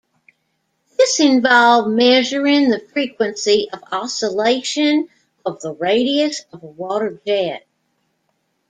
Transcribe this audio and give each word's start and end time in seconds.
This 0.97 1.19
involved 1.19 1.87
measuring 1.89 2.69
the 2.69 2.79
frequency 2.91 3.69
of 3.71 3.83
oscillation 3.91 5.09
of 5.45 5.61
the 5.61 5.73
radius 5.75 6.43
of 6.51 6.63
a 6.63 6.65
water 6.65 7.21
jet. 7.23 7.67